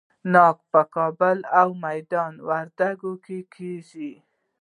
ناک 0.33 0.57
په 0.71 0.81
کابل 0.95 1.37
او 1.59 1.67
میدان 1.85 2.33
وردګو 2.47 3.13
کې 3.25 3.39
کیږي. 3.53 4.13